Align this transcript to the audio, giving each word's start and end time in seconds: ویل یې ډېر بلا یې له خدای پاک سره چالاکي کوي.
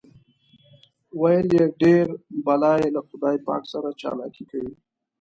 ویل 1.19 1.47
یې 1.57 1.65
ډېر 1.81 2.05
بلا 2.45 2.73
یې 2.81 2.89
له 2.95 3.01
خدای 3.07 3.37
پاک 3.47 3.63
سره 3.73 3.89
چالاکي 4.01 4.43
کوي. 4.51 4.73